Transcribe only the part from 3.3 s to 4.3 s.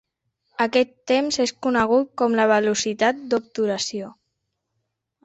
d'obturació.